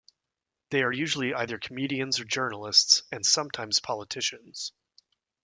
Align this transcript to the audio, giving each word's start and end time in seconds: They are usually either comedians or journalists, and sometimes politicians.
They 0.71 0.81
are 0.81 0.91
usually 0.91 1.35
either 1.35 1.59
comedians 1.59 2.19
or 2.19 2.25
journalists, 2.25 3.03
and 3.11 3.23
sometimes 3.23 3.79
politicians. 3.79 4.71